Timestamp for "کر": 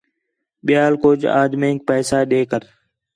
2.49-2.63